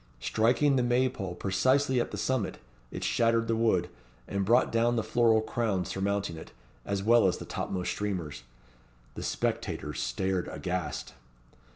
[0.19, 2.57] Striking the May pole precisely at the summit,
[2.89, 3.87] it shattered the wood,
[4.27, 6.51] and brought down the floral crown surmounting it,
[6.87, 8.41] as well as the topmost streamers.
[9.13, 11.13] The spectators stared aghast.